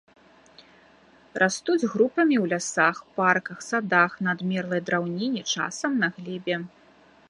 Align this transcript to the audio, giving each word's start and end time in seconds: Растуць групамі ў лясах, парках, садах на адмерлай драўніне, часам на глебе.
Растуць 1.43 1.89
групамі 1.93 2.35
ў 2.43 2.53
лясах, 2.55 2.97
парках, 3.21 3.57
садах 3.69 4.11
на 4.25 4.29
адмерлай 4.37 4.81
драўніне, 4.89 5.41
часам 5.57 5.91
на 6.05 6.17
глебе. 6.19 6.55